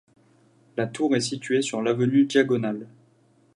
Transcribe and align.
La 0.77 0.87
tour 0.87 1.15
est 1.15 1.21
située 1.21 1.61
sur 1.61 1.83
l'avenue 1.83 2.25
Diagonale. 2.25 2.87